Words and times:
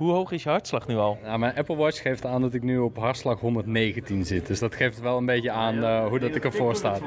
Hoe 0.00 0.12
hoog 0.12 0.32
is 0.32 0.42
je 0.42 0.48
hartslag 0.48 0.86
nu 0.86 0.96
al? 0.96 1.18
Nou, 1.22 1.38
mijn 1.38 1.56
Apple 1.56 1.76
Watch 1.76 2.02
geeft 2.02 2.26
aan 2.26 2.40
dat 2.40 2.54
ik 2.54 2.62
nu 2.62 2.78
op 2.78 2.96
hartslag 2.96 3.40
119 3.40 4.24
zit. 4.24 4.46
Dus 4.46 4.58
dat 4.58 4.74
geeft 4.74 5.00
wel 5.00 5.16
een 5.16 5.26
beetje 5.26 5.50
aan 5.50 5.82
eh, 5.82 6.06
hoe 6.06 6.18
dat 6.18 6.34
ik 6.34 6.44
ervoor 6.44 6.76
sta. 6.76 6.98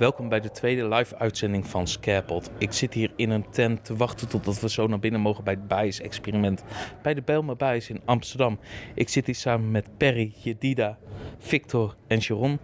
Welkom 0.00 0.28
bij 0.28 0.40
de 0.40 0.50
tweede 0.50 0.88
live 0.88 1.16
uitzending 1.16 1.66
van 1.66 1.86
Scarepot. 1.86 2.50
Ik 2.58 2.72
zit 2.72 2.94
hier 2.94 3.12
in 3.16 3.30
een 3.30 3.50
tent 3.50 3.84
te 3.84 3.96
wachten 3.96 4.28
totdat 4.28 4.60
we 4.60 4.70
zo 4.70 4.86
naar 4.86 4.98
binnen 4.98 5.20
mogen 5.20 5.44
bij 5.44 5.52
het 5.52 5.68
Bias 5.68 6.00
experiment 6.00 6.64
bij 7.02 7.14
de 7.14 7.22
Belma 7.22 7.54
Bias 7.54 7.90
in 7.90 8.00
Amsterdam. 8.04 8.58
Ik 8.94 9.08
zit 9.08 9.26
hier 9.26 9.34
samen 9.34 9.70
met 9.70 9.96
Perry, 9.96 10.32
Jedida, 10.36 10.98
Victor 11.38 11.96
en 12.06 12.22
Sharon. 12.22 12.58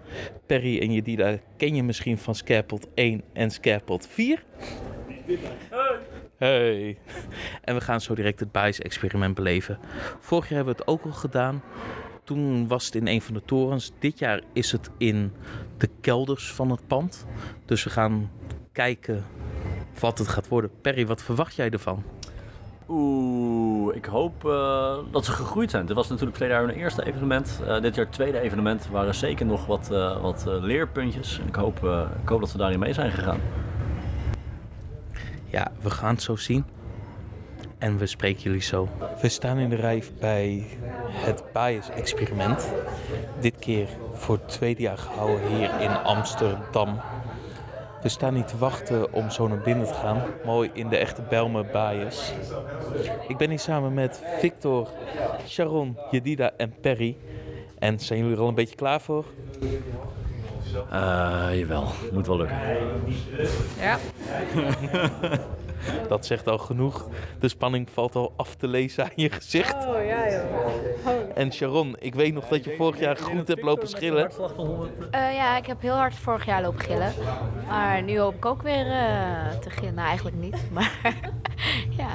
Perry 0.47 0.79
en 0.79 0.93
Jedida 0.93 1.39
ken 1.57 1.75
je 1.75 1.83
misschien 1.83 2.19
van 2.19 2.35
Scarepot 2.35 2.87
1 2.95 3.23
en 3.33 3.51
Scarepot 3.51 4.07
4. 4.07 4.45
Hey. 6.37 6.99
En 7.65 7.75
we 7.75 7.81
gaan 7.81 8.01
zo 8.01 8.15
direct 8.15 8.41
het 8.41 8.53
Bias 8.53 8.81
experiment 8.81 9.35
beleven. 9.35 9.79
Vorig 10.21 10.49
jaar 10.49 10.57
hebben 10.57 10.75
we 10.77 10.81
het 10.81 10.91
ook 10.91 11.05
al 11.05 11.19
gedaan. 11.19 11.63
Toen 12.27 12.69
was 12.69 12.85
het 12.85 12.95
in 12.95 13.07
een 13.07 13.23
van 13.23 13.35
de 13.35 13.43
torens. 13.45 13.93
Dit 13.99 14.19
jaar 14.19 14.41
is 14.53 14.73
het 14.73 14.91
in 14.99 15.33
de 15.77 15.89
kelders 16.01 16.53
van 16.53 16.71
het 16.71 16.87
pand. 16.87 17.27
Dus 17.65 17.85
we 17.85 17.91
gaan 17.91 18.31
kijken 18.73 19.25
wat 20.01 20.19
het 20.19 20.29
gaat 20.29 20.49
worden. 20.49 20.71
Perry, 20.81 21.07
wat 21.07 21.23
verwacht 21.23 21.55
jij 21.55 21.71
ervan? 21.71 22.03
Oeh, 22.89 23.97
ik 23.97 24.05
hoop 24.05 24.45
eh, 24.45 24.97
dat 25.11 25.25
ze 25.25 25.33
gegroeid 25.33 25.71
zijn. 25.71 25.87
Dit 25.87 25.97
was 25.97 26.09
natuurlijk 26.09 26.37
twee 26.37 26.49
jaar 26.49 26.67
hun 26.67 26.75
eerste 26.75 27.07
evenement. 27.07 27.61
Eh, 27.67 27.81
dit 27.81 27.95
jaar 27.95 28.05
het 28.05 28.15
tweede 28.15 28.41
evenement. 28.41 28.85
Er 28.85 28.93
waren 28.93 29.15
zeker 29.15 29.47
nog 29.47 29.67
wat, 29.67 29.91
eh, 29.91 30.21
wat 30.21 30.45
leerpuntjes. 30.47 31.39
En 31.39 31.47
ik 31.47 31.55
hoop, 31.55 31.77
ik 32.23 32.29
hoop 32.29 32.41
dat 32.41 32.51
ze 32.51 32.57
daarin 32.57 32.79
mee 32.79 32.93
zijn 32.93 33.11
gegaan. 33.11 33.41
Ja, 35.45 35.73
we 35.83 35.91
gaan 35.91 36.15
het 36.15 36.23
zo 36.23 36.37
zien. 36.37 36.65
En 37.79 37.99
we 37.99 38.07
spreken 38.07 38.43
jullie 38.43 38.63
zo. 38.63 38.89
We 39.21 39.29
staan 39.29 39.59
in 39.59 39.69
de 39.69 39.77
rij 39.77 40.03
bij 40.21 40.67
het 41.11 41.45
Bias 41.53 41.91
experiment. 41.91 42.73
Dit 43.41 43.59
keer 43.59 43.89
voor 44.13 44.35
het 44.35 44.49
tweede 44.49 44.83
jaar 44.83 44.99
gehouden 44.99 45.49
hier 45.49 45.81
in 45.81 45.91
Amsterdam. 45.91 47.01
We 48.03 48.09
staan 48.09 48.35
niet 48.35 48.49
te 48.49 48.59
wachten 48.59 49.13
om 49.13 49.31
zo 49.31 49.49
naar 49.49 49.61
binnen 49.61 49.87
te 49.87 49.95
gaan. 49.95 50.23
Mooi 50.45 50.71
in 50.73 50.89
de 50.89 50.97
echte 50.97 51.23
Belme 51.23 51.65
Bias. 51.65 52.33
Ik 53.29 53.37
ben 53.37 53.49
hier 53.49 53.59
samen 53.59 53.95
met 53.95 54.23
Victor, 54.39 54.89
Sharon, 55.47 55.99
Jedida 56.11 56.53
en 56.57 56.75
Perry. 56.81 57.17
En 57.79 57.99
zijn 57.99 58.19
jullie 58.19 58.35
er 58.35 58.43
al 58.43 58.49
een 58.49 58.55
beetje 58.55 58.77
klaar 58.77 59.01
voor? 59.01 59.25
Eh, 60.91 61.49
jawel, 61.53 61.87
moet 62.13 62.27
wel 62.27 62.37
lukken. 62.37 62.59
Ja. 63.81 63.99
Dat 66.09 66.27
zegt 66.27 66.49
al 66.49 66.59
genoeg. 66.59 67.09
De 67.41 67.49
spanning 67.49 67.89
valt 67.91 68.15
al 68.15 68.33
af 68.37 68.55
te 68.55 68.69
lezen 68.69 69.05
aan 69.05 69.11
je 69.15 69.31
gezicht. 69.31 69.75
Oh 69.75 70.05
ja 70.05 70.31
joh. 70.31 71.17
En 71.35 71.53
Sharon, 71.53 71.97
ik 71.99 72.15
weet 72.15 72.35
nog 72.35 72.49
dat 72.49 72.65
je 72.65 72.75
vorig 72.77 73.01
jaar 73.01 73.17
goed 73.17 73.49
hebt 73.49 73.63
lopen 73.63 73.89
schillen. 73.89 74.31
Eh, 75.11 75.35
ja, 75.35 75.57
ik 75.57 75.67
heb 75.67 75.81
heel 75.81 75.95
hard 75.95 76.15
vorig 76.15 76.47
jaar 76.47 76.63
lopen 76.63 76.81
gillen. 76.81 77.13
Maar 77.69 78.03
nu 78.03 78.19
hoop 78.19 78.35
ik 78.35 78.45
ook 78.45 78.63
weer 78.63 78.87
eh, 78.87 79.49
te 79.61 79.71
gillen. 79.71 79.95
Nou, 79.95 80.07
eigenlijk 80.07 80.37
niet. 80.37 80.57
Maar 80.75 81.01
ja. 81.91 82.09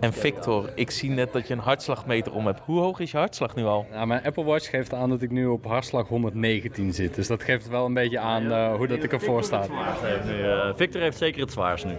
En 0.00 0.12
Victor, 0.12 0.70
ik 0.74 0.90
zie 0.90 1.10
net 1.10 1.32
dat 1.32 1.46
je 1.48 1.54
een 1.54 1.60
hartslagmeter 1.60 2.32
om 2.32 2.46
hebt. 2.46 2.60
Hoe 2.64 2.80
hoog 2.80 3.00
is 3.00 3.10
je 3.10 3.16
hartslag 3.16 3.54
nu 3.54 3.64
al? 3.64 3.86
Nou, 3.92 4.06
mijn 4.06 4.24
Apple 4.24 4.44
Watch 4.44 4.70
geeft 4.70 4.94
aan 4.94 5.08
dat 5.08 5.22
ik 5.22 5.30
nu 5.30 5.46
op 5.46 5.64
hartslag 5.66 6.08
119 6.08 6.92
zit. 6.94 7.14
Dus 7.14 7.26
dat 7.26 7.42
geeft 7.42 7.68
wel 7.68 7.84
een 7.84 7.94
beetje 7.94 8.18
aan 8.18 8.50
eh, 8.52 8.74
hoe 8.74 8.86
dat 8.86 9.02
ik 9.02 9.12
ervoor 9.12 9.44
sta. 9.44 9.62
Eh, 9.62 10.74
Victor 10.76 11.00
heeft 11.00 11.18
zeker 11.18 11.40
het 11.40 11.52
zwaarst 11.52 11.84
nu. 11.84 11.92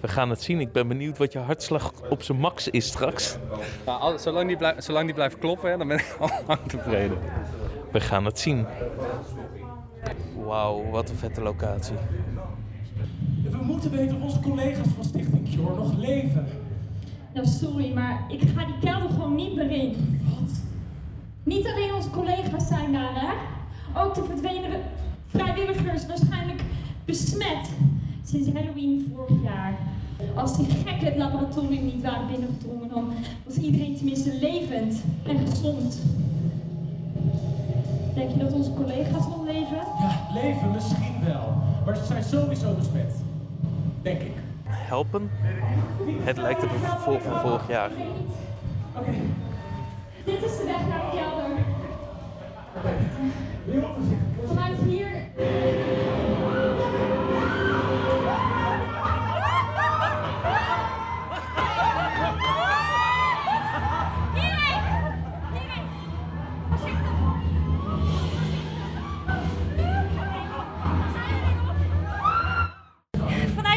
We 0.00 0.08
gaan 0.08 0.30
het 0.30 0.42
zien. 0.42 0.60
Ik 0.60 0.72
ben 0.72 0.88
benieuwd 0.88 1.18
wat 1.18 1.32
je 1.32 1.38
hartslag 1.38 1.92
op 2.10 2.22
zijn 2.22 2.38
max 2.38 2.68
is 2.68 2.86
straks. 2.86 3.36
Nou, 3.86 4.00
al- 4.00 4.18
zolang, 4.18 4.48
die 4.48 4.56
blijft, 4.56 4.84
zolang 4.84 5.04
die 5.04 5.14
blijft 5.14 5.38
kloppen, 5.38 5.70
hè, 5.70 5.76
dan 5.76 5.88
ben 5.88 5.98
ik 5.98 6.16
al 6.20 6.30
lang 6.46 6.60
tevreden. 6.66 7.18
We 7.92 8.00
gaan 8.00 8.24
het 8.24 8.38
zien. 8.38 8.66
Wauw, 10.44 10.90
wat 10.90 11.10
een 11.10 11.16
vette 11.16 11.42
locatie. 11.42 11.94
We 13.50 13.56
moeten 13.62 13.90
weten 13.90 14.16
of 14.16 14.22
onze 14.22 14.40
collega's 14.40 14.86
van 14.94 15.04
Stichting 15.04 15.48
Cure 15.54 15.74
nog 15.76 15.96
leven. 15.98 16.46
Ja, 17.34 17.44
sorry, 17.44 17.92
maar 17.92 18.24
ik 18.28 18.40
ga 18.40 18.64
die 18.64 18.78
kelder 18.80 19.10
gewoon 19.10 19.34
niet 19.34 19.54
meer 19.54 19.70
in. 19.70 20.20
Wat? 20.24 20.50
Niet 21.42 21.66
alleen 21.66 21.94
onze 21.94 22.10
collega's 22.10 22.66
zijn 22.66 22.92
daar, 22.92 23.14
hè? 23.14 23.32
Ook 24.00 24.14
de 24.14 24.24
verdwenen 24.24 24.80
vrijwilligers 25.26 26.06
waarschijnlijk 26.06 26.62
besmet 27.04 27.70
sinds 28.24 28.52
Halloween 28.52 29.12
vorig 29.14 29.42
jaar. 29.42 29.78
Als 30.34 30.56
die 30.56 30.66
gekken 30.66 31.06
het 31.06 31.16
laboratorium 31.16 31.84
niet 31.84 32.02
waren 32.02 32.26
binnengedrongen, 32.26 32.88
dan 32.88 33.12
was 33.46 33.56
iedereen 33.56 33.96
tenminste 33.96 34.34
levend 34.40 35.02
en 35.26 35.38
gezond. 35.46 36.02
Denk 38.14 38.30
je 38.30 38.38
dat 38.38 38.52
onze 38.52 38.72
collega's 38.72 39.26
nog 39.26 39.44
leven? 39.44 39.76
Ja, 40.00 40.28
leven 40.34 40.70
misschien 40.70 41.24
wel. 41.24 41.54
Maar 41.84 41.96
ze 41.96 42.04
zijn 42.04 42.24
sowieso 42.24 42.74
besmet. 42.74 43.14
Denk 44.02 44.20
ik. 44.20 44.32
Helpen? 44.74 45.30
Het 46.22 46.36
lijkt 46.36 46.62
op 46.62 46.70
een 46.72 46.78
vervolg 46.78 47.22
van 47.22 47.40
vorig 47.40 47.68
jaar. 47.68 47.90
Oké. 48.96 49.10
Dit 50.24 50.42
is 50.42 50.56
de 50.56 50.64
weg 50.64 50.86
naar 50.88 51.00
de 51.00 51.16
kelder. 51.16 51.50
Vanuit 54.46 54.78
hier. 54.78 55.08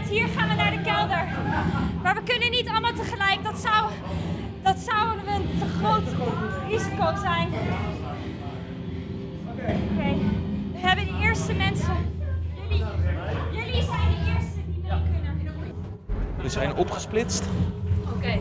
Vanuit 0.06 0.20
hier 0.20 0.40
gaan 0.40 0.50
we 0.50 0.56
naar 0.56 0.72
de 0.72 0.82
kelder. 0.82 1.28
Maar 2.04 2.16
we 2.16 2.24
kunnen 2.24 2.52
niet 2.52 2.70
allemaal 2.70 2.94
tegelijk. 2.94 3.44
Dat 3.44 3.58
zou, 3.58 3.92
dat 4.64 4.78
zou 4.80 5.18
een 5.18 5.60
te 5.60 5.66
groot 5.66 6.04
risico 6.70 7.16
zijn. 7.22 7.48
Oké. 9.52 9.74
We 10.72 10.80
hebben 10.80 11.06
de 11.06 11.20
eerste 11.22 11.54
mensen. 11.54 11.96
Jullie, 12.70 12.86
jullie 13.52 13.84
zijn 13.84 14.10
de 14.10 14.32
eerste 14.36 14.60
die 14.66 14.82
mee 14.82 15.02
kunnen. 15.12 15.76
We 16.42 16.50
zijn 16.50 16.76
opgesplitst. 16.76 17.44
Oké. 18.16 18.40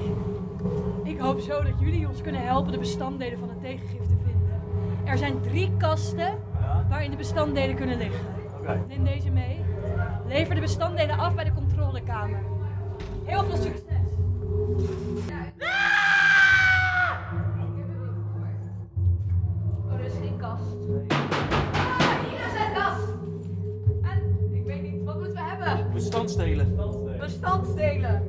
Ik 1.05 1.19
hoop 1.19 1.41
zo 1.41 1.63
dat 1.63 1.81
jullie 1.81 2.09
ons 2.09 2.21
kunnen 2.21 2.43
helpen 2.47 2.73
de 2.73 2.79
bestanddelen 2.79 3.39
van 3.39 3.49
het 3.49 3.61
tegengif 3.61 4.03
te 4.03 4.17
vinden. 4.25 4.63
Er 5.05 5.19
zijn 5.19 5.41
drie 5.41 5.71
kasten 5.79 6.35
waarin 6.89 7.11
de 7.11 7.17
bestanddelen 7.17 7.77
kunnen 7.77 7.99
liggen. 7.99 8.27
Neem 8.89 9.05
deze 9.05 9.31
mee. 9.31 9.64
Lever 10.27 10.55
de 10.55 10.61
bestanddelen 10.61 11.19
af 11.19 11.35
bij 11.35 11.45
de 11.45 11.53
controlekamer. 11.53 12.39
Heel 13.25 13.45
veel 13.45 13.57
succes. 13.57 13.83
Oh, 19.87 19.95
er 19.99 20.05
is 20.05 20.13
geen 20.13 20.37
kast. 20.37 20.65
Ah, 21.73 21.99
hier 22.29 22.47
is 22.47 22.67
een 22.67 22.73
kast. 22.75 23.09
En 24.03 24.39
ik 24.53 24.65
weet 24.65 24.83
niet, 24.83 25.05
wat 25.05 25.15
moeten 25.15 25.35
we 25.35 25.41
hebben? 25.43 25.93
Bestandsdelen. 25.93 26.77
Bestandsdelen. 27.19 28.29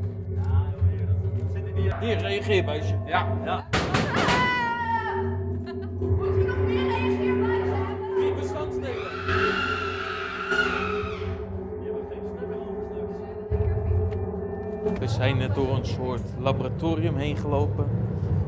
Hier, 1.99 2.17
reageerbuisje. 2.17 2.97
Ja, 3.05 3.27
ja. 3.43 3.65
Door 15.53 15.75
een 15.75 15.85
soort 15.85 16.21
laboratorium 16.39 17.15
heen 17.15 17.37
gelopen. 17.37 17.87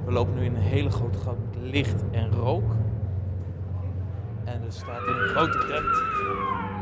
We 0.05 0.11
lopen 0.11 0.33
nu 0.35 0.44
in 0.44 0.55
een 0.55 0.61
hele 0.61 0.89
grote 0.89 1.17
gang 1.17 1.38
met 1.45 1.61
licht 1.71 2.03
en 2.11 2.31
rook. 2.31 2.71
En 4.44 4.61
er 4.65 4.71
staat 4.71 5.07
een 5.07 5.27
grote 5.27 5.57
tent. 5.57 6.76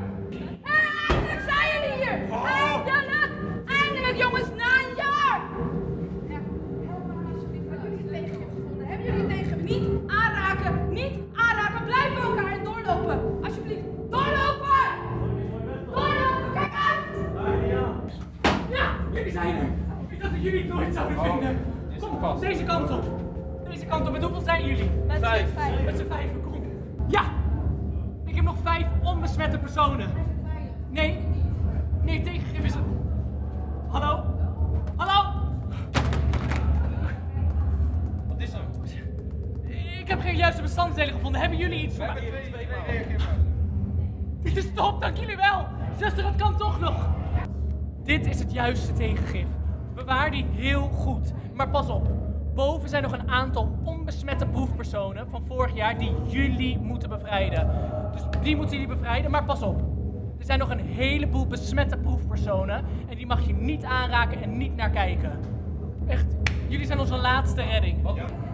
Kom, 21.99 22.39
deze 22.39 22.63
kant 22.63 22.91
op. 22.91 23.03
Deze 23.69 23.85
kant 23.85 24.07
op. 24.07 24.11
Met 24.11 24.21
hoeveel 24.21 24.41
zijn 24.41 24.65
jullie? 24.65 24.89
Met 25.07 25.19
vijf. 25.19 25.47
Met 25.85 25.97
z'n 25.97 26.05
vijf, 26.07 26.29
kom. 26.43 26.63
Ja! 27.07 27.23
Ik 28.25 28.35
heb 28.35 28.43
nog 28.43 28.55
vijf 28.63 28.85
onbesmette 29.03 29.57
personen. 29.57 30.09
Nee. 30.89 31.19
Nee, 32.01 32.21
tegengif 32.21 32.63
is 32.63 32.73
het. 32.73 32.83
Hallo? 33.87 34.23
Hallo? 34.95 35.31
Wat 38.27 38.39
is 38.41 38.53
er? 38.53 38.59
Ik 39.99 40.07
heb 40.07 40.21
geen 40.21 40.35
juiste 40.35 40.61
bestanddelen 40.61 41.13
gevonden. 41.13 41.41
Hebben 41.41 41.59
jullie 41.59 41.83
iets 41.83 41.95
voor 41.95 42.05
mij? 42.05 42.31
Dit 44.43 44.57
is 44.57 44.73
top, 44.73 45.01
dank 45.01 45.17
jullie 45.17 45.35
wel. 45.35 45.65
Zuster, 45.99 46.23
dat 46.23 46.35
kan 46.35 46.57
toch 46.57 46.79
nog. 46.79 47.09
Dit 48.03 48.27
is 48.27 48.39
het 48.39 48.53
juiste 48.53 48.93
tegengif. 48.93 49.47
Bewaar 49.95 50.31
die 50.31 50.45
heel 50.51 50.87
goed. 50.87 51.33
Maar 51.53 51.69
pas 51.69 51.89
op. 51.89 52.09
Boven 52.55 52.89
zijn 52.89 53.03
nog 53.03 53.11
een 53.11 53.29
aantal 53.29 53.77
onbesmette 53.83 54.45
proefpersonen 54.45 55.27
van 55.29 55.43
vorig 55.47 55.75
jaar 55.75 55.97
die 55.97 56.11
jullie 56.27 56.77
moeten 56.77 57.09
bevrijden. 57.09 57.69
Dus 58.11 58.21
die 58.41 58.55
moeten 58.55 58.79
jullie 58.79 58.95
bevrijden, 58.95 59.31
maar 59.31 59.43
pas 59.43 59.61
op. 59.61 59.79
Er 60.39 60.45
zijn 60.45 60.59
nog 60.59 60.69
een 60.69 60.85
heleboel 60.85 61.47
besmette 61.47 61.97
proefpersonen 61.97 62.85
en 63.09 63.15
die 63.17 63.25
mag 63.25 63.47
je 63.47 63.53
niet 63.53 63.83
aanraken 63.83 64.41
en 64.41 64.57
niet 64.57 64.75
naar 64.75 64.89
kijken. 64.89 65.31
Echt, 66.07 66.35
jullie 66.67 66.85
zijn 66.85 66.99
onze 66.99 67.17
laatste 67.17 67.61
redding. 67.61 67.97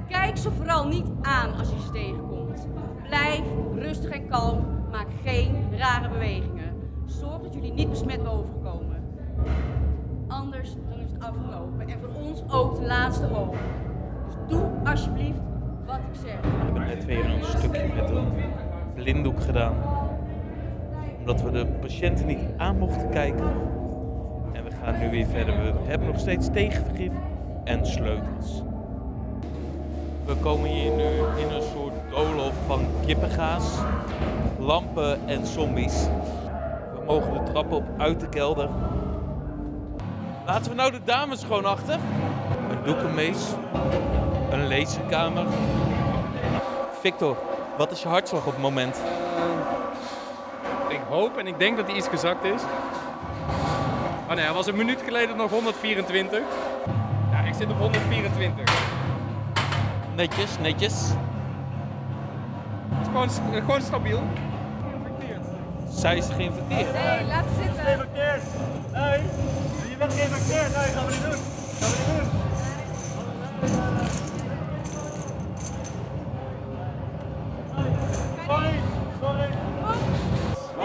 Kijk 0.07 0.37
ze 0.37 0.51
vooral 0.51 0.87
niet 0.87 1.07
aan 1.21 1.53
als 1.57 1.69
je 1.69 1.79
ze 1.79 1.91
tegenkomt. 1.91 2.67
Blijf 3.07 3.43
rustig 3.75 4.09
en 4.09 4.27
kalm. 4.27 4.65
Maak 4.91 5.07
geen 5.23 5.55
rare 5.77 6.09
bewegingen. 6.09 6.73
Zorg 7.05 7.41
dat 7.41 7.53
jullie 7.53 7.73
niet 7.73 7.89
besmet 7.89 8.23
bovenkomen. 8.23 9.03
Dan 10.61 10.99
is 10.99 11.11
het 11.13 11.23
afgelopen. 11.23 11.89
En 11.89 11.99
voor 11.99 12.21
ons 12.23 12.43
ook 12.51 12.79
de 12.79 12.85
laatste 12.85 13.25
hoop. 13.25 13.55
Dus 14.25 14.35
doe 14.47 14.61
alsjeblieft 14.85 15.39
wat 15.85 15.95
ik 15.95 16.19
zeg. 16.25 16.41
We 16.41 16.47
hebben 16.63 16.85
net 16.85 17.05
weer 17.05 17.25
een 17.25 17.43
stukje 17.43 17.93
met 17.95 18.09
een 18.09 18.27
blinddoek 18.95 19.41
gedaan. 19.41 19.73
Omdat 21.19 21.41
we 21.41 21.51
de 21.51 21.65
patiënten 21.65 22.25
niet 22.25 22.39
aan 22.57 22.77
mochten 22.77 23.09
kijken. 23.09 23.51
En 24.53 24.63
we 24.63 24.71
gaan 24.83 24.99
nu 24.99 25.09
weer 25.09 25.25
verder. 25.25 25.55
We 25.55 25.89
hebben 25.89 26.07
nog 26.07 26.19
steeds 26.19 26.49
tegenvergif 26.51 27.11
en 27.63 27.85
sleutels. 27.85 28.63
We 30.25 30.35
komen 30.35 30.69
hier 30.69 30.91
nu 30.91 31.03
in 31.43 31.51
een 31.55 31.61
soort 31.61 31.93
doolhof 32.09 32.53
van 32.67 32.85
kippengaas, 33.05 33.77
lampen 34.59 35.27
en 35.27 35.45
zombies. 35.45 36.07
We 36.93 37.03
mogen 37.05 37.33
de 37.33 37.51
trap 37.51 37.71
op 37.71 37.83
uit 37.97 38.19
de 38.19 38.29
kelder. 38.29 38.69
Laten 40.51 40.71
we 40.71 40.77
nou 40.77 40.91
de 40.91 41.01
dames 41.03 41.41
gewoon 41.41 41.65
achter. 41.65 41.93
Een 42.69 42.83
doekenmees, 42.83 43.37
een 44.49 44.67
laserkamer. 44.67 45.45
Victor, 46.99 47.37
wat 47.77 47.91
is 47.91 48.01
je 48.01 48.07
hartslag 48.07 48.45
op 48.45 48.51
het 48.51 48.61
moment? 48.61 49.01
Ik 50.87 50.99
hoop 51.09 51.37
en 51.37 51.47
ik 51.47 51.59
denk 51.59 51.77
dat 51.77 51.87
hij 51.87 51.95
iets 51.95 52.07
gezakt 52.07 52.43
is. 52.43 52.61
Oh 54.29 54.35
nee, 54.35 54.45
hij 54.45 54.53
was 54.53 54.67
een 54.67 54.75
minuut 54.75 55.01
geleden 55.01 55.37
nog 55.37 55.51
124. 55.51 56.39
Ja, 57.31 57.39
ik 57.39 57.53
zit 57.53 57.69
op 57.69 57.77
124. 57.77 58.73
Netjes, 60.15 60.57
netjes. 60.59 60.93
Het 62.89 63.01
is 63.01 63.07
gewoon, 63.07 63.29
gewoon 63.63 63.81
stabiel. 63.81 64.23
Zij 65.89 66.17
is 66.17 66.27
geïnfecteerd. 66.35 66.93
Nee, 66.93 67.25
laat 67.25 67.45
zitten. 67.57 67.83
Geïnfecteerd. 67.83 68.43
Nee, 68.93 69.21
bent 70.01 70.13
geïnfecteerd. 70.13 70.75
Nee, 70.75 70.87
gaan 70.95 71.05
we 71.05 71.11
niet 71.11 71.23
doen. 71.23 71.41
Gaan 71.79 71.91
we 71.91 71.97
niet 71.97 72.19
doen. 72.19 72.29
Sorry, 78.47 78.73
sorry. 79.21 79.47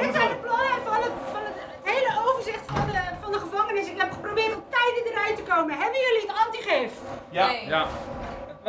Dit 0.01 0.15
zijn 0.15 0.29
de 0.29 0.39
plannen 0.47 0.79
van 0.85 1.01
het, 1.03 1.13
van 1.33 1.43
het, 1.49 1.57
het 1.73 1.83
hele 1.93 2.11
overzicht 2.27 2.65
van 2.67 2.87
de, 2.87 3.01
van 3.23 3.33
de 3.33 3.39
gevangenis. 3.39 3.87
Ik 3.87 4.01
heb 4.01 4.13
geprobeerd 4.13 4.55
op 4.57 4.65
tijden 4.71 5.13
eruit 5.13 5.37
te 5.37 5.43
komen. 5.43 5.79
Hebben 5.83 6.01
jullie 6.07 6.23
het 6.27 6.37
antigif? 6.47 6.91
Ja. 7.31 7.51
ja. 7.51 7.87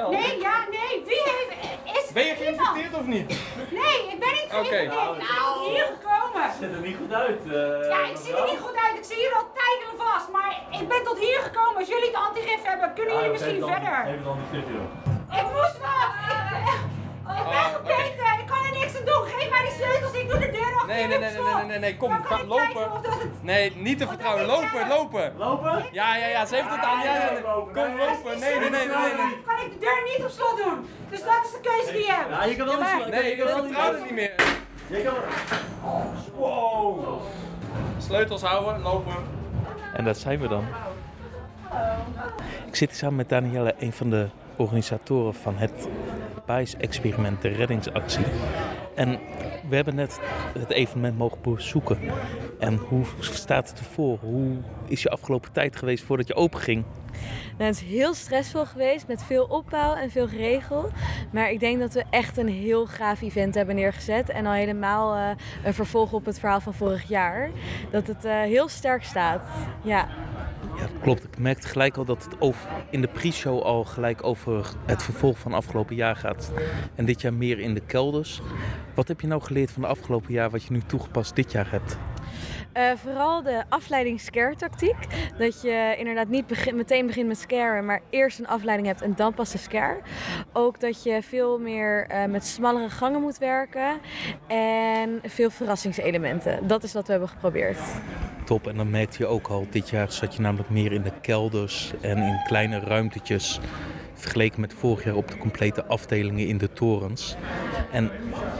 Nee, 0.09 0.39
ja, 0.39 0.57
nee. 0.69 1.03
Wie 1.05 1.21
heeft... 1.31 1.66
Ben 2.17 2.25
je 2.25 2.35
geïnfecteerd 2.35 2.93
of 3.01 3.05
niet? 3.15 3.27
Nee, 3.81 3.97
ik 4.13 4.19
ben 4.23 4.33
niet 4.39 4.47
geïnfecteerd. 4.49 4.83
Ik 4.83 4.89
ben 4.89 5.07
tot 5.53 5.67
hier 5.73 5.87
gekomen. 5.95 6.43
Ziet 6.59 6.71
er 6.77 6.83
niet 6.89 6.97
goed 7.01 7.13
uit. 7.13 7.39
eh, 7.45 7.89
Ja, 7.93 7.99
ik 8.13 8.17
zie 8.23 8.33
er 8.39 8.47
niet 8.51 8.61
goed 8.65 8.77
uit. 8.85 8.95
Ik 9.01 9.05
zie 9.09 9.15
hier 9.23 9.33
al 9.39 9.47
tijden 9.61 9.91
vast. 10.05 10.27
Maar 10.35 10.51
ik 10.79 10.87
ben 10.87 11.03
tot 11.03 11.17
hier 11.19 11.39
gekomen. 11.47 11.75
Als 11.81 11.87
jullie 11.93 12.11
het 12.13 12.19
antigif 12.27 12.61
hebben, 12.71 12.93
kunnen 12.97 13.13
jullie 13.15 13.31
misschien 13.35 13.61
verder. 13.73 13.97
Even 14.11 14.23
dan 14.29 14.37
die 14.41 14.49
video. 14.59 14.79
Ik 15.39 15.47
moest 15.55 15.77
wat. 15.85 16.09
Ik, 17.31 17.37
ik 17.39 17.45
ben 17.53 17.65
Oh, 17.65 17.73
gebeten. 17.75 18.27
Ik 18.43 18.49
Nee, 20.87 21.07
nee, 21.07 21.19
nee, 21.19 21.31
nee, 21.31 21.53
nee, 21.55 21.65
nee, 21.65 21.79
nee, 21.79 21.97
kom, 21.97 22.11
ga 22.23 22.43
lopen. 22.45 22.87
Nee, 23.41 23.73
niet 23.75 23.97
te 23.97 24.07
vertrouwen. 24.07 24.45
Lopen, 24.45 24.87
lopen. 24.87 25.33
Lopen? 25.37 25.85
Ja, 25.91 26.15
ja, 26.15 26.27
ja, 26.27 26.45
ze 26.45 26.55
heeft 26.55 26.69
het 26.69 26.83
aan. 26.83 26.99
Ja, 27.03 27.13
ja, 27.15 27.31
ja. 27.31 27.39
Kom, 27.41 27.97
lopen. 27.97 28.39
Nee, 28.39 28.59
nee, 28.59 28.69
nee, 28.69 28.69
nee, 28.69 28.87
nee. 28.87 29.41
kan 29.45 29.57
ik 29.65 29.71
de 29.71 29.77
deur 29.79 30.01
niet 30.17 30.25
op 30.25 30.29
slot 30.31 30.57
doen. 30.63 30.87
Dus 31.09 31.19
dat 31.23 31.39
is 31.43 31.51
de 31.51 31.59
keuze 31.61 31.91
die 31.91 32.05
je 32.05 32.11
hebt. 32.11 32.29
Ja, 32.29 32.43
je 32.43 32.55
kan 32.55 32.65
wel 32.65 32.79
eens- 32.79 33.09
Nee, 33.09 33.23
je 33.23 33.31
ik 33.43 33.49
vertrouw 33.49 33.93
het 33.93 34.03
niet 34.03 34.11
meer. 34.11 34.33
Je 34.87 35.01
kan 35.03 35.13
Wow. 36.35 37.21
Sleutels 37.97 38.41
houden, 38.41 38.81
lopen. 38.81 39.13
En 39.93 40.03
dat 40.03 40.17
zijn 40.17 40.39
we 40.39 40.47
dan. 40.47 40.65
Ik 42.67 42.75
zit 42.75 42.89
hier 42.89 42.97
samen 42.97 43.15
met 43.15 43.29
Danielle, 43.29 43.75
een 43.79 43.93
van 43.93 44.09
de 44.09 44.27
organisatoren 44.55 45.33
van 45.33 45.57
het 45.57 45.87
BICE-experiment, 46.45 47.41
de 47.41 47.47
reddingsactie. 47.49 48.25
En 48.97 49.19
we 49.69 49.75
hebben 49.75 49.95
net 49.95 50.19
het 50.59 50.69
evenement 50.69 51.17
mogen 51.17 51.41
bezoeken. 51.41 51.97
En 52.59 52.75
hoe 52.75 53.05
staat 53.19 53.69
het 53.69 53.79
ervoor? 53.79 54.17
Hoe 54.21 54.55
is 54.87 55.01
je 55.01 55.09
afgelopen 55.09 55.51
tijd 55.51 55.75
geweest 55.75 56.03
voordat 56.03 56.27
je 56.27 56.35
open 56.35 56.59
ging? 56.59 56.83
Nou, 57.57 57.69
het 57.69 57.81
is 57.81 57.87
heel 57.87 58.13
stressvol 58.13 58.65
geweest 58.65 59.07
met 59.07 59.23
veel 59.23 59.43
opbouw 59.43 59.95
en 59.95 60.11
veel 60.11 60.27
geregel. 60.27 60.89
Maar 61.31 61.51
ik 61.51 61.59
denk 61.59 61.79
dat 61.79 61.93
we 61.93 62.03
echt 62.09 62.37
een 62.37 62.47
heel 62.47 62.85
gaaf 62.85 63.21
event 63.21 63.55
hebben 63.55 63.75
neergezet. 63.75 64.29
En 64.29 64.45
al 64.45 64.51
helemaal 64.51 65.15
eh, 65.15 65.29
een 65.65 65.73
vervolg 65.73 66.13
op 66.13 66.25
het 66.25 66.39
verhaal 66.39 66.61
van 66.61 66.73
vorig 66.73 67.07
jaar. 67.07 67.49
Dat 67.91 68.07
het 68.07 68.25
eh, 68.25 68.41
heel 68.41 68.67
sterk 68.67 69.03
staat. 69.03 69.41
Ja. 69.83 70.07
Ja, 70.77 70.87
klopt. 71.01 71.23
Ik 71.23 71.37
merkte 71.37 71.67
gelijk 71.67 71.97
al 71.97 72.05
dat 72.05 72.23
het 72.23 72.41
over, 72.41 72.69
in 72.89 73.01
de 73.01 73.07
pre-show 73.07 73.61
al 73.61 73.83
gelijk 73.83 74.23
over 74.23 74.69
het 74.85 75.03
vervolg 75.03 75.39
van 75.39 75.53
afgelopen 75.53 75.95
jaar 75.95 76.15
gaat. 76.15 76.51
En 76.95 77.05
dit 77.05 77.21
jaar 77.21 77.33
meer 77.33 77.59
in 77.59 77.73
de 77.73 77.81
kelders. 77.85 78.41
Wat 78.93 79.07
heb 79.07 79.21
je 79.21 79.27
nou 79.27 79.41
geleerd 79.41 79.71
van 79.71 79.81
de 79.81 79.87
afgelopen 79.87 80.33
jaar 80.33 80.49
wat 80.49 80.63
je 80.63 80.71
nu 80.71 80.81
toegepast 80.81 81.35
dit 81.35 81.51
jaar 81.51 81.71
hebt? 81.71 81.97
Eh, 82.77 82.91
vooral 82.95 83.43
de 83.43 83.63
afleiding-scare-tactiek. 83.69 84.95
Dat 85.37 85.61
je 85.61 85.95
inderdaad 85.97 86.27
niet 86.27 86.73
meteen 86.73 87.07
begint 87.07 87.27
met 87.27 87.37
scaren, 87.37 87.85
maar 87.85 88.01
eerst 88.09 88.39
een 88.39 88.47
afleiding 88.47 88.87
hebt 88.87 89.01
en 89.01 89.15
dan 89.15 89.33
pas 89.33 89.51
de 89.51 89.57
scare. 89.57 90.01
Ook 90.53 90.79
dat 90.79 91.03
je 91.03 91.21
veel 91.21 91.59
meer 91.59 92.07
eh, 92.07 92.25
met 92.25 92.45
smallere 92.45 92.89
gangen 92.89 93.21
moet 93.21 93.37
werken 93.37 93.99
en 94.47 95.19
veel 95.23 95.49
verrassingselementen. 95.49 96.67
Dat 96.67 96.83
is 96.83 96.93
wat 96.93 97.05
we 97.05 97.11
hebben 97.11 97.29
geprobeerd. 97.29 97.79
En 98.47 98.75
dan 98.75 98.89
merkte 98.89 99.17
je 99.17 99.25
ook 99.25 99.47
al, 99.47 99.67
dit 99.69 99.89
jaar 99.89 100.11
zat 100.11 100.35
je 100.35 100.41
namelijk 100.41 100.69
meer 100.69 100.91
in 100.91 101.01
de 101.01 101.11
kelders 101.21 101.91
en 102.01 102.17
in 102.17 102.41
kleine 102.45 102.79
ruimtetjes. 102.79 103.59
Vergeleken 104.17 104.61
met 104.61 104.73
vorig 104.73 105.03
jaar 105.03 105.15
op 105.15 105.27
de 105.27 105.37
complete 105.37 105.85
afdelingen 105.85 106.47
in 106.47 106.57
de 106.57 106.73
torens. 106.73 107.35
En 107.91 108.11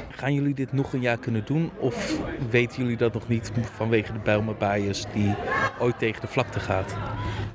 gaan 0.10 0.34
jullie 0.34 0.54
dit 0.54 0.74
nog 0.74 0.94
een 0.94 1.02
jaar 1.02 1.18
kunnen 1.18 1.46
doen? 1.46 1.72
Of 1.80 2.20
weten 2.50 2.82
jullie 2.82 2.98
dat 2.98 3.14
nog 3.14 3.28
niet 3.28 3.52
vanwege 3.76 4.14
de 4.14 4.20
Bijlmer 4.20 4.56
bias 4.56 5.06
die 5.14 5.36
ooit 5.80 6.00
tegen 6.00 6.22
de 6.22 6.28
vlakte 6.28 6.60
gaat? 6.60 6.96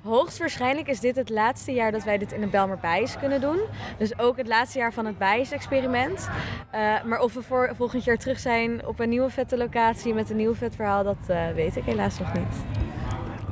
Hoogstwaarschijnlijk 0.03 0.89
is 0.89 1.01
dit 1.01 1.17
het 1.17 1.29
laatste 1.29 1.73
jaar 1.73 1.93
dat 1.93 2.05
wij 2.05 2.19
dit 2.19 2.33
in 2.33 2.41
de 2.41 2.47
Belmer 2.47 2.79
Bijs 2.81 3.19
kunnen 3.19 3.41
doen. 3.41 3.59
Dus 3.99 4.19
ook 4.19 4.37
het 4.37 4.47
laatste 4.49 4.79
jaar 4.79 4.93
van 4.93 5.07
het 5.07 5.19
Bijs-experiment. 5.19 6.29
Eh, 6.71 7.05
maar 7.05 7.21
of 7.21 7.35
we 7.35 7.43
voor, 7.43 7.73
volgend 7.77 8.05
jaar 8.05 8.17
terug 8.17 8.39
zijn 8.39 8.87
op 8.87 9.01
een 9.01 9.09
nieuwe 9.09 9.31
vette 9.31 9.57
locatie 9.57 10.15
met 10.15 10.31
een 10.31 10.37
nieuw 10.37 10.55
vet 10.55 10.75
verhaal, 10.75 11.05
dat 11.05 11.19
eh, 11.27 11.51
weet 11.55 11.77
ik 11.77 11.85
helaas 11.85 12.19
nog 12.19 12.33
niet. 12.33 12.57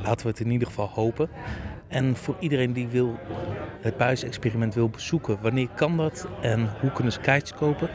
Laten 0.03 0.27
we 0.27 0.33
het 0.33 0.41
in 0.41 0.51
ieder 0.51 0.69
geval 0.69 0.91
hopen. 0.95 1.29
En 1.91 2.17
voor 2.17 2.37
iedereen 2.39 2.73
die 2.73 2.89
wil 2.89 3.19
het 3.81 3.97
buisexperiment 3.97 4.75
wil 4.75 4.89
bezoeken, 4.89 5.39
wanneer 5.41 5.69
kan 5.75 5.97
dat 5.97 6.29
en 6.43 6.71
hoe 6.81 6.93
kunnen 6.93 7.13
ze 7.13 7.21
kaartjes 7.21 7.59
kopen? 7.59 7.91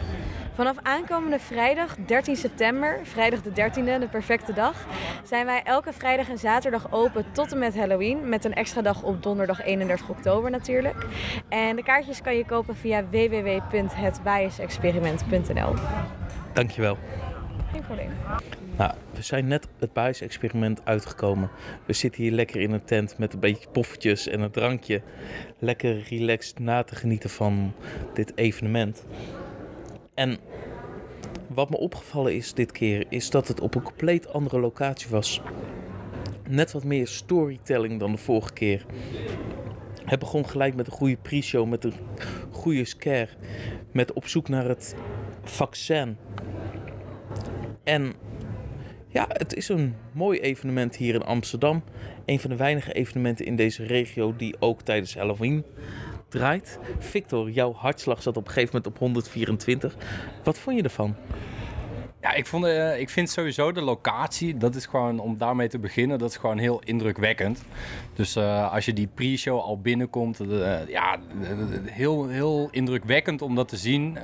Vanaf 0.54 0.75
aankomende 0.82 1.40
vrijdag 1.40 1.96
13 2.06 2.36
september, 2.36 3.00
vrijdag 3.04 3.42
de 3.42 3.50
13e, 3.50 4.00
de 4.00 4.08
perfecte 4.12 4.54
dag, 4.54 4.86
zijn 5.24 5.46
wij 5.46 5.62
elke 5.64 5.94
vrijdag 5.94 6.30
en 6.30 6.38
zaterdag 6.38 6.92
open 6.92 7.25
tot 7.32 7.52
en 7.52 7.60
met 7.60 7.78
Halloween. 7.78 8.30
Met 8.30 8.46
een 8.46 8.54
extra 8.54 8.82
dag 8.82 9.04
op 9.04 9.24
donderdag 9.24 9.64
31 9.64 10.10
oktober 10.10 10.52
natuurlijk. 10.52 11.06
En 11.50 11.75
de 11.75 11.84
kaartjes 11.84 12.22
kan 12.22 12.36
je 12.36 12.46
kopen 12.46 12.75
via 12.75 13.04
www.hetbiasexperiment.nl. 13.10 15.74
Dankjewel. 16.54 16.98
Geen 17.72 17.82
probleem. 17.82 18.10
Nou, 18.77 18.94
we 19.13 19.22
zijn 19.22 19.48
net 19.48 19.67
het 19.79 19.94
Bias-experiment 19.94 20.86
uitgekomen. 20.86 21.50
We 21.86 21.94
zitten 21.94 22.22
hier 22.24 22.32
lekker 22.32 22.62
in 22.62 22.72
een 22.72 22.84
tent 22.84 23.17
met 23.17 23.34
een 23.34 23.39
beetje 23.39 23.70
poffertjes 23.72 24.27
en 24.27 24.41
een 24.41 24.51
drankje. 24.51 25.01
Lekker 25.60 26.05
relaxed 26.10 26.60
na 26.60 26.84
te 26.84 26.96
genieten 26.96 27.29
van 27.29 27.74
dit 28.13 28.32
evenement. 28.38 29.05
En 30.13 30.38
wat 31.48 31.70
me 31.70 31.77
opgevallen 31.77 32.36
is 32.36 32.53
dit 32.53 32.72
keer, 32.72 33.05
is 33.10 33.29
dat 33.29 33.48
het 33.48 33.62
op 33.62 33.75
een 33.75 33.82
compleet 33.82 34.34
andere 34.34 34.60
locatie 34.60 35.10
was. 35.10 35.41
Net 36.50 36.72
wat 36.72 36.84
meer 36.84 37.08
storytelling 37.08 38.00
dan 38.00 38.12
de 38.12 38.17
vorige 38.17 38.53
keer. 38.53 38.86
Het 40.05 40.20
begon 40.20 40.48
gelijk 40.48 40.75
met 40.75 40.88
een 40.88 40.94
goede 40.94 41.17
pre-show, 41.22 41.70
met 41.70 41.84
een 41.84 41.94
goede 42.51 42.86
scare. 42.86 43.29
Met 43.91 44.13
op 44.13 44.27
zoek 44.27 44.50
naar 44.50 44.67
het 44.67 44.96
vaccin. 45.44 46.17
En 47.84 48.13
ja, 49.16 49.26
het 49.30 49.56
is 49.56 49.70
een 49.70 49.96
mooi 50.12 50.40
evenement 50.40 50.96
hier 50.96 51.14
in 51.14 51.24
Amsterdam. 51.24 51.84
Een 52.26 52.40
van 52.40 52.50
de 52.50 52.56
weinige 52.56 52.94
evenementen 52.94 53.46
in 53.46 53.56
deze 53.56 53.86
regio 53.86 54.36
die 54.38 54.56
ook 54.60 54.82
tijdens 54.82 55.16
Halloween 55.16 55.66
draait. 56.30 56.80
Victor, 57.00 57.50
jouw 57.50 57.74
hartslag 57.74 58.22
zat 58.22 58.38
op 58.38 58.48
een 58.48 58.54
gegeven 58.54 58.76
moment 58.76 58.94
op 58.94 59.00
124. 59.00 59.96
Wat 60.44 60.60
vond 60.60 60.78
je 60.78 60.84
ervan? 60.84 61.16
Ja, 62.22 62.34
ik, 62.34 62.46
vond, 62.46 62.66
eh, 62.66 63.00
ik 63.00 63.10
vind 63.10 63.30
sowieso 63.30 63.72
de 63.72 63.82
locatie, 63.82 64.58
dat 64.58 64.76
is 64.76 64.86
gewoon, 64.86 65.20
om 65.20 65.38
daarmee 65.38 65.68
te 65.68 65.80
beginnen, 65.80 66.20
dat 66.20 66.30
is 66.30 66.38
gewoon 66.38 66.58
heel 66.58 66.82
indrukwekkend. 66.84 67.64
Dus 68.14 68.36
eh, 68.36 68.74
als 68.74 68.86
je 68.86 68.94
die 68.94 69.08
pre-show 69.14 69.60
al 69.60 69.80
binnenkomt, 69.80 70.40
eh, 70.40 70.88
ja, 70.88 71.20
heel, 71.86 72.28
heel 72.28 72.68
indrukwekkend 72.72 73.42
om 73.42 73.56
dat 73.56 73.68
te 73.68 73.78
zien. 73.78 74.18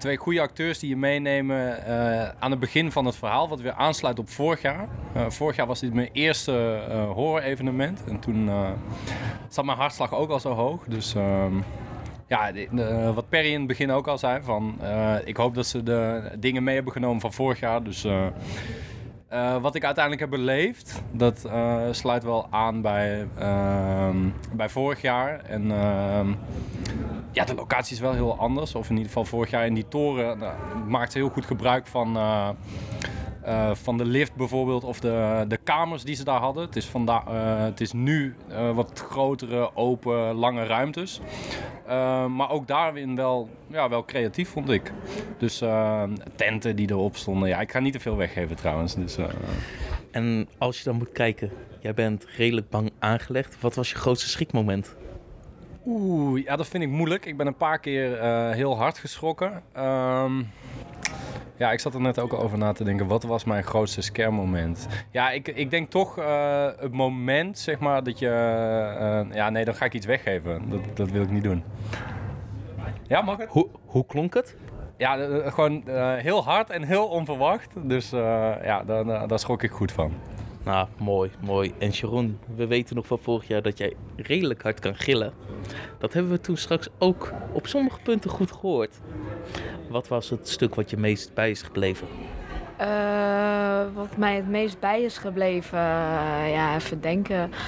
Twee 0.00 0.16
goede 0.16 0.40
acteurs 0.40 0.78
die 0.78 0.88
je 0.88 0.96
meenemen 0.96 1.84
eh, 1.84 2.28
aan 2.38 2.50
het 2.50 2.60
begin 2.60 2.92
van 2.92 3.04
het 3.06 3.16
verhaal, 3.16 3.48
wat 3.48 3.60
weer 3.60 3.72
aansluit 3.72 4.18
op 4.18 4.28
vorig 4.28 4.62
jaar. 4.62 4.88
Eh, 5.12 5.30
vorig 5.30 5.56
jaar 5.56 5.66
was 5.66 5.80
dit 5.80 5.94
mijn 5.94 6.08
eerste 6.12 6.84
eh 6.88 7.10
horror-evenement 7.10 8.04
en 8.08 8.20
toen 8.20 8.50
zat 9.48 9.64
mijn 9.64 9.78
hartslag 9.78 10.14
ook 10.14 10.30
al 10.30 10.40
zo 10.40 10.52
hoog. 10.52 10.84
Dus 10.84 11.14
ehm, 11.14 11.54
ja, 12.26 12.52
wat 13.14 13.28
Perry 13.28 13.52
in 13.52 13.58
het 13.58 13.66
begin 13.66 13.90
ook 13.90 14.06
al 14.06 14.18
zei, 14.18 14.42
van, 14.42 14.78
ik 15.24 15.36
hoop 15.36 15.54
dat 15.54 15.66
ze 15.66 15.82
de 15.82 16.30
dingen 16.38 16.62
mee 16.62 16.74
hebben 16.74 16.92
genomen 16.92 17.20
van 17.20 17.32
vorig 17.32 17.60
jaar. 17.60 17.82
Dus 17.82 18.06
wat 19.60 19.74
ik 19.74 19.84
uiteindelijk 19.84 20.20
heb 20.20 20.30
beleefd, 20.30 21.02
dat 21.12 21.50
sluit 21.90 22.24
wel 22.24 22.46
aan 22.50 22.80
bij, 22.82 23.26
ehm, 23.38 24.16
bij 24.52 24.68
vorig 24.68 25.02
jaar. 25.02 25.40
En 25.44 25.70
ehm, 25.70 26.32
ja, 27.32 27.44
de 27.44 27.54
locatie 27.54 27.94
is 27.94 28.00
wel 28.00 28.12
heel 28.12 28.38
anders. 28.38 28.74
Of 28.74 28.84
in 28.84 28.92
ieder 28.92 29.06
geval 29.08 29.24
vorig 29.24 29.50
jaar 29.50 29.66
in 29.66 29.74
die 29.74 29.88
toren 29.88 30.38
nou, 30.38 30.54
maakte 30.88 31.18
heel 31.18 31.28
goed 31.28 31.46
gebruik 31.46 31.86
van, 31.86 32.16
eh, 32.16 32.48
eh, 33.42 33.70
van 33.74 33.98
de 33.98 34.04
lift 34.04 34.34
bijvoorbeeld. 34.34 34.84
Of 34.84 35.00
de, 35.00 35.44
de 35.48 35.56
kamers 35.56 36.04
die 36.04 36.14
ze 36.14 36.24
daar 36.24 36.40
hadden. 36.40 36.64
Het 36.64 36.76
is, 36.76 36.86
vanda- 36.86 37.24
eh, 37.28 37.62
het 37.64 37.80
is 37.80 37.92
nu 37.92 38.34
eh, 38.48 38.70
wat 38.74 39.04
grotere, 39.10 39.76
open, 39.76 40.34
lange 40.34 40.64
ruimtes. 40.64 41.20
Eh, 41.86 42.26
maar 42.26 42.50
ook 42.50 42.66
daarin 42.66 43.16
wel, 43.16 43.48
ja, 43.66 43.88
wel 43.88 44.04
creatief 44.04 44.48
vond 44.48 44.70
ik. 44.70 44.92
Dus 45.38 45.60
eh, 45.60 46.02
tenten 46.36 46.76
die 46.76 46.90
erop 46.90 47.16
stonden. 47.16 47.48
Ja, 47.48 47.60
ik 47.60 47.70
ga 47.72 47.78
niet 47.78 47.92
te 47.92 48.00
veel 48.00 48.16
weggeven 48.16 48.56
trouwens. 48.56 48.94
Dus, 48.94 49.16
eh, 49.16 49.24
En 50.10 50.48
als 50.58 50.78
je 50.78 50.84
dan 50.84 50.96
moet 50.96 51.12
kijken, 51.12 51.50
jij 51.80 51.94
bent 51.94 52.24
redelijk 52.36 52.68
bang 52.70 52.90
aangelegd. 52.98 53.60
Wat 53.60 53.74
was 53.74 53.90
je 53.90 53.96
grootste 53.96 54.28
schrikmoment? 54.28 54.96
Oeh, 55.92 56.42
ja, 56.44 56.56
dat 56.56 56.66
vind 56.68 56.82
ik 56.82 56.88
moeilijk. 56.88 57.26
Ik 57.26 57.36
ben 57.36 57.46
een 57.46 57.56
paar 57.56 57.78
keer 57.78 58.18
eh, 58.18 58.50
heel 58.50 58.76
hard 58.76 58.98
geschrokken. 58.98 59.62
Ehm, 59.72 60.42
ja, 61.56 61.72
ik 61.72 61.80
zat 61.80 61.94
er 61.94 62.00
net 62.00 62.18
ook 62.18 62.32
over 62.32 62.58
na 62.58 62.72
te 62.72 62.84
denken. 62.84 63.06
Wat 63.06 63.22
was 63.22 63.44
mijn 63.44 63.62
grootste 63.64 64.00
scare 64.00 64.30
moment? 64.30 64.86
Ja, 65.10 65.30
ik, 65.30 65.48
ik 65.48 65.70
denk 65.70 65.90
toch 65.90 66.18
eh, 66.18 66.66
het 66.78 66.92
moment, 66.92 67.58
zeg 67.58 67.78
maar, 67.78 68.02
dat 68.02 68.18
je... 68.18 68.26
eh, 68.28 69.34
ja, 69.34 69.50
nee, 69.50 69.64
dan 69.64 69.74
ga 69.74 69.84
ik 69.84 69.94
iets 69.94 70.06
weggeven. 70.06 70.70
Dat, 70.70 70.80
dat 70.94 71.10
wil 71.10 71.22
ik 71.22 71.30
niet 71.30 71.44
doen. 71.44 71.64
Ja, 73.06 73.20
mag 73.22 73.36
het? 73.36 73.48
Hoe, 73.48 73.68
hoe 73.86 74.06
klonk 74.06 74.34
het? 74.34 74.56
Ja, 74.96 75.16
gewoon 75.50 75.82
heel 76.16 76.44
hard 76.44 76.70
en 76.70 76.82
heel 76.82 77.06
onverwacht. 77.06 77.72
Dus 77.82 78.10
ja, 78.10 78.82
daar, 78.86 79.28
daar 79.28 79.38
schrok 79.38 79.62
ik 79.62 79.70
goed 79.70 79.92
van. 79.92 80.12
Nou, 80.70 80.88
mooi, 80.98 81.30
mooi. 81.40 81.72
En 81.78 81.92
Sharon, 81.92 82.38
we 82.56 82.66
weten 82.66 82.96
nog 82.96 83.06
van 83.06 83.18
vorig 83.18 83.48
jaar 83.48 83.62
dat 83.62 83.78
jij 83.78 83.96
redelijk 84.16 84.62
hard 84.62 84.80
kan 84.80 84.94
gillen. 84.94 85.32
Dat 85.98 86.12
hebben 86.12 86.32
we 86.32 86.40
toen 86.40 86.56
straks 86.56 86.88
ook 86.98 87.32
op 87.52 87.66
sommige 87.66 88.00
punten 88.02 88.30
goed 88.30 88.52
gehoord. 88.52 89.00
Wat 89.88 90.08
was 90.08 90.30
het 90.30 90.48
stuk 90.48 90.74
wat 90.74 90.90
je 90.90 90.96
meest 90.96 91.34
bij 91.34 91.50
is 91.50 91.62
gebleven? 91.62 92.06
Eh, 92.76 93.82
wat 93.94 94.16
mij 94.16 94.36
het 94.36 94.48
meest 94.48 94.80
bij 94.80 95.02
is 95.02 95.18
gebleven, 95.18 95.78
eh, 95.78 96.52
ja, 96.52 96.74
even 96.74 97.00
denken. 97.00 97.50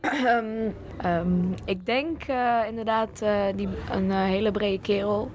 Ehm, 0.00 0.70
ehm, 0.96 1.52
ik 1.64 1.86
denk 1.86 2.22
eh, 2.22 2.58
inderdaad 2.68 3.24
die, 3.56 3.68
een 3.90 4.10
hele 4.10 4.50
brede 4.50 4.80
kerel. 4.80 5.30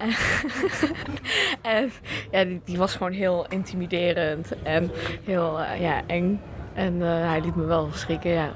en 1.62 1.92
ja, 2.30 2.44
die, 2.64 2.78
was 2.78 2.94
gewoon 2.94 3.12
heel 3.12 3.46
intimiderend 3.48 4.62
en 4.62 4.90
heel 5.24 5.60
eh, 5.60 5.80
ja, 5.80 6.06
eng. 6.06 6.40
En 6.74 7.02
eh, 7.02 7.28
hij 7.28 7.40
liet 7.40 7.56
me 7.56 7.64
wel 7.64 7.88
schrikken, 7.92 8.30
ja. 8.30 8.52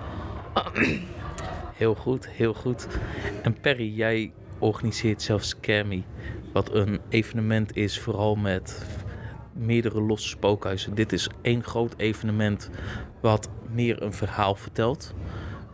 Heel 1.76 1.94
goed, 1.94 2.28
heel 2.28 2.54
goed. 2.54 2.88
En 3.42 3.60
Perry, 3.60 3.94
jij 3.94 4.32
organiseert 4.58 5.22
zelf 5.22 5.42
Scare 5.42 5.84
Me. 5.84 6.02
Wat 6.52 6.74
een 6.74 7.00
evenement 7.08 7.76
is, 7.76 8.00
vooral 8.00 8.36
met 8.36 8.86
meerdere 9.52 10.00
losse 10.00 10.28
spookhuizen. 10.28 10.94
Dit 10.94 11.12
is 11.12 11.28
één 11.42 11.62
groot 11.62 11.94
evenement 11.96 12.70
wat 13.20 13.48
meer 13.70 14.02
een 14.02 14.12
verhaal 14.12 14.54
vertelt. 14.54 15.14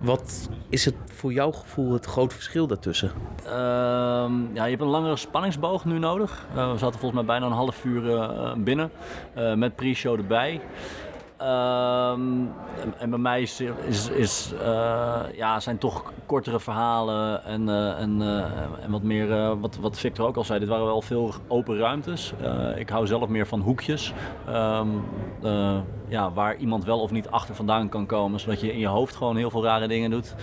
Wat 0.01 0.49
is 0.69 0.85
het 0.85 0.95
voor 1.07 1.33
jouw 1.33 1.53
gevoel 1.53 1.93
het 1.93 2.07
groot 2.07 2.33
verschil 2.33 2.67
daartussen? 2.67 3.13
Ehm, 3.45 4.55
ja, 4.55 4.65
je 4.65 4.71
hebt 4.71 4.81
een 4.81 4.89
langere 4.89 5.17
spanningsboog 5.17 5.85
nu 5.85 5.99
nodig. 5.99 6.47
Eh, 6.55 6.73
we 6.73 6.79
zaten 6.79 6.99
volgens 6.99 7.13
mij 7.13 7.25
bijna 7.25 7.47
een 7.47 7.53
half 7.53 7.85
uur 7.85 8.17
eh, 8.17 8.53
binnen, 8.57 8.91
eh, 9.35 9.55
met 9.55 9.77
pre-show 9.77 10.19
erbij. 10.19 10.61
Ehm, 11.41 12.21
en, 12.99 13.11
bij 13.11 13.19
mij 13.19 13.43
is, 13.43 13.61
is, 14.15 14.53
eh, 14.63 15.21
ja, 15.35 15.61
zijn 15.61 15.79
toch 15.79 16.13
kortere 16.27 16.61
verhalen 16.61 17.45
en, 17.45 17.69
eh, 17.69 18.01
en, 18.01 18.23
eh, 18.23 18.85
en 18.85 18.91
wat 18.91 19.03
meer, 19.03 19.59
wat, 19.61 19.77
wat 19.77 19.99
Victor 19.99 20.27
ook 20.27 20.37
al 20.37 20.45
zei, 20.45 20.59
dit 20.59 20.69
waren 20.69 20.85
wel 20.85 21.03
veel 21.03 21.33
open 21.49 21.79
ruimtes. 21.79 22.33
Ik 22.77 22.89
hou 22.89 23.07
zelf 23.07 23.29
meer 23.29 23.47
van 23.47 23.61
hoekjes, 23.61 24.13
Ehm, 24.47 24.89
eh, 25.43 25.79
ja, 26.09 26.33
waar 26.33 26.57
iemand 26.57 26.85
wel 26.85 27.01
of 27.01 27.11
niet 27.11 27.29
achter 27.29 27.55
vandaan 27.55 27.89
kan 27.89 28.07
komen, 28.07 28.41
zodat 28.41 28.61
je 28.61 28.73
in 28.73 28.79
je 28.79 28.87
hoofd 28.87 29.17
gewoon 29.17 29.37
heel 29.37 29.51
veel 29.51 29.65
rare 29.65 29.89
dingen 29.89 30.11
doet. 30.11 30.35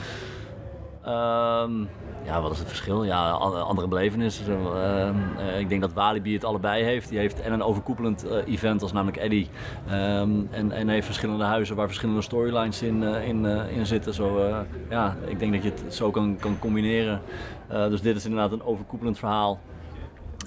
Ehm, 1.03 1.79
ja, 2.25 2.41
wat 2.41 2.51
is 2.51 2.59
het 2.59 2.67
verschil? 2.67 3.03
Ja, 3.03 3.29
an- 3.29 3.65
andere 3.67 3.87
belevenis. 3.87 4.41
Ehm, 4.47 5.15
eh, 5.37 5.59
ik 5.59 5.69
denk 5.69 5.81
dat 5.81 5.93
Walibi 5.93 6.33
het 6.33 6.43
allebei 6.43 6.83
heeft. 6.83 7.09
Die 7.09 7.17
heeft 7.19 7.41
en 7.41 7.53
een 7.53 7.63
overkoepelend 7.63 8.27
eh, 8.27 8.53
event 8.53 8.81
als 8.81 8.91
namelijk 8.93 9.17
Eddie. 9.17 9.49
Ehm, 9.87 10.31
en, 10.51 10.71
en 10.71 10.87
heeft 10.87 11.05
verschillende 11.05 11.43
huizen 11.43 11.75
waar 11.75 11.87
verschillende 11.87 12.21
storylines 12.21 12.81
in, 12.81 13.03
eh, 13.03 13.27
in, 13.27 13.45
in 13.45 13.85
zitten. 13.85 14.13
Zo, 14.13 14.55
ja, 14.89 15.15
ik 15.25 15.39
denk 15.39 15.53
dat 15.53 15.63
je 15.63 15.69
het 15.69 15.95
zo 15.95 16.11
kan, 16.11 16.37
kan 16.39 16.59
combineren. 16.59 17.21
Dus 17.67 18.01
dit 18.01 18.15
is 18.15 18.25
inderdaad 18.25 18.51
een 18.51 18.63
overkoepelend 18.63 19.19
verhaal. 19.19 19.59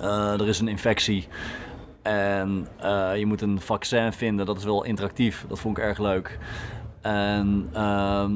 Er 0.01 0.49
is 0.49 0.61
een 0.61 0.69
infectie. 0.69 1.29
En 2.03 2.67
je 3.17 3.25
moet 3.27 3.41
een 3.43 3.61
vaccin 3.61 4.13
vinden. 4.13 4.47
Dat 4.47 4.57
is 4.59 4.65
wel 4.65 4.85
interactief. 4.85 5.45
Dat 5.49 5.59
vond 5.59 5.79
ik 5.79 5.85
erg 5.85 5.99
leuk. 5.99 6.39
En 7.01 7.69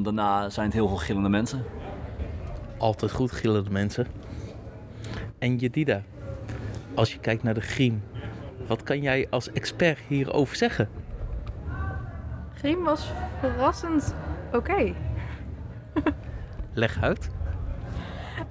daarna 0.03 0.49
zijn 0.49 0.65
het 0.65 0.75
heel 0.75 0.87
veel 0.87 0.97
gillende 0.97 1.29
mensen. 1.29 1.63
Altijd 2.77 3.11
goed 3.11 3.31
gillende 3.31 3.69
mensen. 3.69 4.07
En 5.39 5.55
Jedida, 5.55 6.01
als 6.93 7.13
je 7.13 7.19
kijkt 7.19 7.43
naar 7.43 7.53
de 7.53 7.61
griem, 7.61 8.03
wat 8.67 8.83
kan 8.83 9.01
jij 9.01 9.27
als 9.29 9.51
expert 9.51 9.99
hierover 10.07 10.55
zeggen? 10.55 10.89
Griem 12.53 12.83
was 12.83 13.11
verrassend 13.39 14.15
oké. 14.53 14.93
Leg 16.73 17.01
uit. 17.01 17.29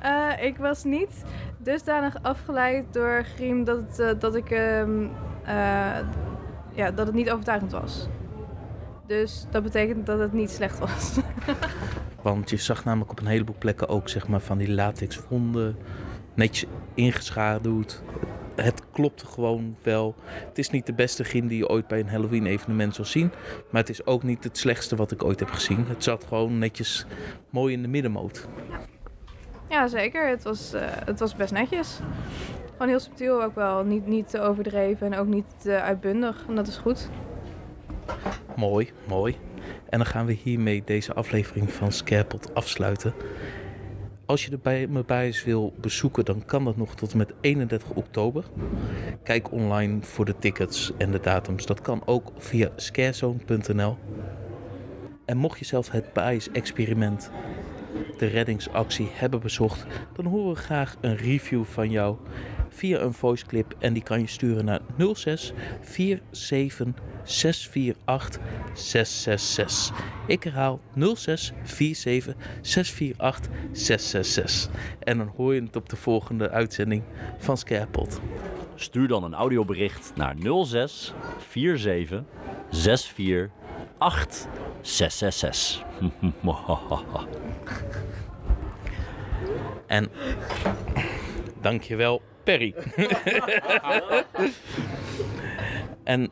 Eh, 0.00 0.45
ik 0.45 0.57
was 0.57 0.85
niet 0.85 1.25
dusdanig 1.59 2.16
afgeleid 2.23 2.93
door 2.93 3.25
Griem 3.25 3.64
dat, 3.64 3.76
het, 3.76 3.99
eh, 3.99 4.11
dat, 4.19 4.35
ik, 4.35 4.50
ehm, 4.50 5.07
eh, 5.45 5.99
ja, 6.73 6.90
dat 6.95 7.07
het 7.07 7.14
niet 7.14 7.31
overtuigend 7.31 7.73
was. 7.73 8.09
Dus 9.07 9.47
dat 9.50 9.62
betekent 9.62 10.07
dat 10.07 10.19
het 10.19 10.33
niet 10.33 10.50
slecht 10.50 10.78
was. 10.78 11.19
Want 12.25 12.50
je 12.50 12.57
zag 12.57 12.85
namelijk 12.85 13.11
op 13.11 13.21
een 13.21 13.26
heleboel 13.26 13.54
plekken 13.59 13.88
ook 13.88 14.09
zeg 14.09 14.28
maar, 14.28 14.40
van 14.40 14.59
die 14.59 14.73
latex 14.73 15.21
wonden. 15.28 15.76
Netjes 16.35 16.71
ingeschaduwd. 16.95 18.02
Het 18.57 18.83
klopte 18.93 19.26
gewoon 19.26 19.76
wel. 19.83 20.14
Het 20.25 20.59
is 20.59 20.71
niet 20.71 20.87
de 20.87 20.93
beste 20.95 21.25
gin 21.25 21.47
die 21.47 21.59
je 21.59 21.69
ooit 21.69 21.87
bij 21.87 22.00
een 22.00 22.09
Halloween 22.09 22.47
evenement 22.47 22.95
zal 22.95 23.04
zien. 23.04 23.33
Maar 23.71 23.81
het 23.81 23.90
is 23.90 24.07
ook 24.07 24.23
niet 24.23 24.45
het 24.45 24.59
slechtste 24.59 24.97
wat 24.97 25.11
ik 25.11 25.25
ooit 25.25 25.40
heb 25.40 25.50
gezien. 25.50 25.85
Het 25.88 26.04
zat 26.04 26.25
gewoon 26.25 26.59
netjes 26.59 27.07
mooi 27.50 27.75
in 27.75 27.83
de 27.83 27.88
middenmoot. 27.88 28.49
ja, 29.69 29.87
zeker. 29.87 30.28
Het 30.28 30.43
was, 30.43 30.73
eh, 30.73 30.83
het 31.04 31.19
was 31.19 31.37
best 31.37 31.52
netjes. 31.52 32.00
Gewoon 32.73 32.88
heel 32.88 33.00
subtiel 33.00 33.43
ook 33.43 33.54
wel. 33.54 33.85
Niet, 33.85 34.07
niet 34.07 34.28
te 34.28 34.40
overdreven 34.40 35.12
en 35.12 35.19
ook 35.19 35.26
niet 35.26 35.47
te 35.59 35.81
uitbundig. 35.81 36.45
En 36.49 36.54
dat 36.54 36.66
is 36.66 36.76
goed. 36.76 37.09
Mooi, 38.57 38.90
mooi. 39.09 39.37
En 39.88 39.99
dan 39.99 40.06
gaan 40.06 40.26
we 40.26 40.33
hiermee 40.33 40.83
deze 40.85 41.14
aflevering 41.14 41.73
van 41.73 41.92
Scarepot 41.92 42.54
afsluiten. 42.54 43.14
Als 44.26 44.44
je 44.44 44.50
de 44.50 44.59
bij 44.62 44.87
me 44.87 45.04
bias 45.04 45.44
wil 45.44 45.75
bezoeken, 45.80 46.25
dan 46.25 46.44
kan 46.44 46.64
dat 46.64 46.76
nog 46.76 46.94
tot 46.94 47.12
en 47.12 47.18
met 47.18 47.33
31 47.40 47.90
oktober. 47.90 48.44
Kijk 49.23 49.52
online 49.52 50.02
voor 50.02 50.25
de 50.25 50.38
tickets 50.38 50.92
en 50.99 51.11
de 51.11 51.21
datums. 51.21 51.66
Dat 51.66 51.80
kan 51.80 52.02
ook 52.04 52.33
via 52.38 52.71
scarezone.nl. 52.76 53.97
En 55.25 55.37
mocht 55.37 55.59
je 55.59 55.64
zelf 55.64 55.90
het 55.90 56.12
bias 56.12 56.50
experiment, 56.50 57.30
de 58.18 58.26
reddingsactie 58.26 59.09
hebben 59.12 59.40
bezocht, 59.40 59.87
dan 60.12 60.25
horen 60.25 60.54
we 60.54 60.61
graag 60.61 60.97
een 61.00 61.16
review 61.16 61.64
van 61.64 61.90
jou 61.90 62.16
via 62.68 63.00
een 63.00 63.12
voice 63.12 63.47
clip 63.47 63.75
en 63.78 63.92
die 63.92 64.02
kan 64.02 64.21
je 64.21 64.26
sturen 64.26 64.64
naar 64.64 64.80
06 65.12 65.52
47 66.30 67.02
648 67.25 68.40
666. 68.75 69.92
Ik 70.26 70.42
herhaal 70.44 70.80
06 71.14 71.52
47 71.62 72.35
648 72.61 73.50
666. 73.73 74.71
En 74.99 75.18
dan 75.18 75.33
hoor 75.37 75.54
je 75.54 75.62
het 75.62 75.76
op 75.76 75.88
de 75.88 75.97
volgende 75.97 76.50
uitzending 76.50 77.02
van 77.38 77.56
Scarepot. 77.56 78.21
Stuur 78.75 79.09
dan 79.09 79.25
een 79.25 79.35
audiobericht 79.35 80.12
naar 80.14 80.35
06 80.64 81.14
47 81.50 82.23
64 82.71 83.63
8 84.04 84.49
666. 84.80 85.82
En 89.87 90.11
dankjewel, 91.61 92.23
Perry. 92.42 92.75
en 96.04 96.30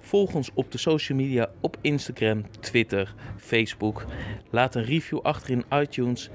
volg 0.00 0.34
ons 0.34 0.50
op 0.54 0.72
de 0.72 0.78
social 0.78 1.18
media 1.18 1.50
op 1.60 1.76
Instagram, 1.80 2.44
Twitter, 2.60 3.14
Facebook. 3.36 4.04
Laat 4.50 4.74
een 4.74 4.84
review 4.84 5.20
achter 5.22 5.50
in 5.50 5.64
iTunes. 5.70 6.30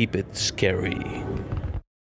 Keep 0.00 0.16
it 0.16 0.34
scary. 0.34 1.29